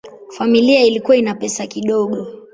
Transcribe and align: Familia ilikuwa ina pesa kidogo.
Familia 0.29 0.83
ilikuwa 0.83 1.17
ina 1.17 1.35
pesa 1.35 1.67
kidogo. 1.67 2.27